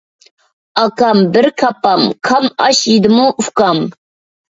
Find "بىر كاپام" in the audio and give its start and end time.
1.37-2.09